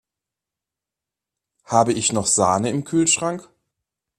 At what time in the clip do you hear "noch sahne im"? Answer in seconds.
2.11-2.85